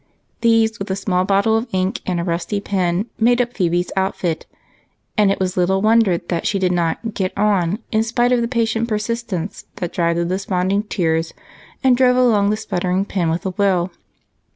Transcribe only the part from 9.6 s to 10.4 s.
that dried the